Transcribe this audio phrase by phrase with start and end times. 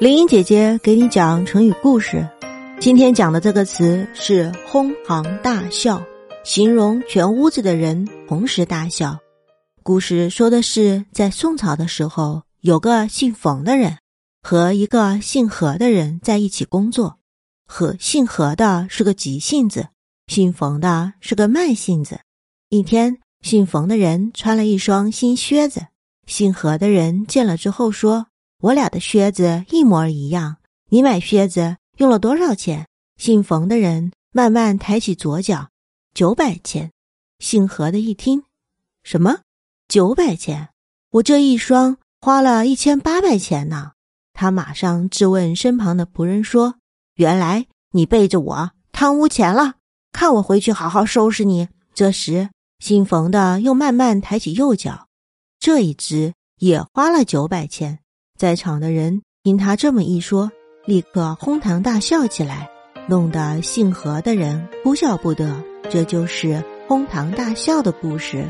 [0.00, 2.26] 林英姐姐给你讲成语故事，
[2.80, 6.02] 今天讲的这个词是“哄堂大笑”，
[6.42, 9.18] 形容全屋子的人同时大笑。
[9.82, 13.98] 故事说的是，在宋朝的时候，有个姓冯的人
[14.42, 17.18] 和一个姓何的人在一起工作。
[17.66, 19.88] 和姓何的是个急性子，
[20.28, 22.20] 姓冯的是个慢性子。
[22.70, 25.88] 一天，姓冯的人穿了一双新靴子，
[26.24, 28.28] 姓何的人见了之后说。
[28.60, 30.58] 我俩的靴子一模一样，
[30.90, 32.86] 你买靴子用了多少钱？
[33.16, 35.70] 姓冯的人慢慢抬起左脚，
[36.12, 36.92] 九百钱。
[37.38, 38.42] 姓何的一听，
[39.02, 39.38] 什么？
[39.88, 40.68] 九百钱？
[41.12, 43.92] 我这一双花了一千八百钱呢。
[44.34, 46.74] 他马上质问身旁的仆人说
[47.16, 49.76] ：“原来你背着我贪污钱了，
[50.12, 55.08] 看我回去好好收拾你。”这时，姓冯的又慢慢抬起右脚，
[55.58, 58.00] 这一只也花了九百钱。
[58.40, 60.50] 在场的人听他这么一说，
[60.86, 62.70] 立刻哄堂大笑起来，
[63.06, 65.62] 弄得姓何的人哭笑不得。
[65.90, 68.46] 这就是哄堂大笑的故事。